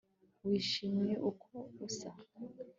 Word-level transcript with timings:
Wishimiye 0.47 1.15
uko 1.29 1.51
usa 1.87 2.09